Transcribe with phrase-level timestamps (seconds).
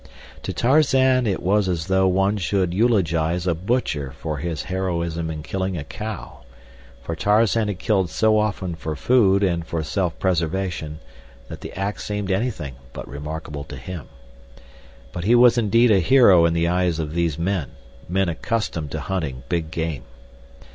[0.41, 5.43] To Tarzan it was as though one should eulogize a butcher for his heroism in
[5.43, 6.39] killing a cow,
[7.03, 10.97] for Tarzan had killed so often for food and for self preservation
[11.49, 14.07] that the act seemed anything but remarkable to him.
[15.13, 19.43] But he was indeed a hero in the eyes of these men—men accustomed to hunting
[19.49, 20.05] big game.